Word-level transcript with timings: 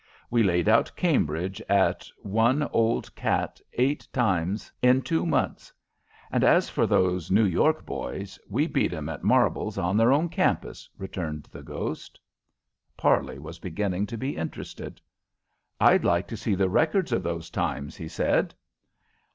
We 0.31 0.41
laid 0.41 0.67
out 0.67 0.91
Cambridge 0.95 1.61
at 1.69 2.07
one 2.23 2.63
old 2.73 3.13
cat 3.13 3.61
eight 3.73 4.07
times 4.11 4.71
in 4.81 5.03
two 5.03 5.27
months, 5.27 5.71
and 6.31 6.43
as 6.43 6.69
for 6.71 6.87
those 6.87 7.29
New 7.29 7.43
York 7.45 7.85
boys, 7.85 8.39
we 8.49 8.65
beat 8.65 8.93
'em 8.93 9.09
at 9.09 9.23
marbles 9.23 9.77
on 9.77 9.97
their 9.97 10.11
own 10.11 10.27
campus," 10.27 10.89
returned 10.97 11.47
the 11.51 11.61
ghost. 11.61 12.19
Parley 12.97 13.37
was 13.37 13.59
beginning 13.59 14.07
to 14.07 14.17
be 14.17 14.35
interested. 14.35 14.99
"I'd 15.79 16.03
like 16.03 16.27
to 16.29 16.35
see 16.37 16.55
the 16.55 16.67
records 16.67 17.11
of 17.11 17.21
those 17.21 17.51
times," 17.51 17.95
he 17.95 18.07
said. 18.07 18.55